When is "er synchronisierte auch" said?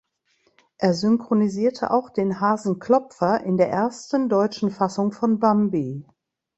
0.79-2.09